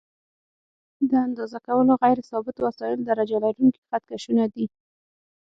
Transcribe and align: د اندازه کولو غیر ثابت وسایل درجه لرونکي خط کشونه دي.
د 1.09 1.11
اندازه 1.27 1.57
کولو 1.67 1.93
غیر 2.03 2.19
ثابت 2.29 2.55
وسایل 2.65 2.99
درجه 3.09 3.37
لرونکي 3.43 3.81
خط 3.89 4.03
کشونه 4.11 4.45
دي. 4.53 4.65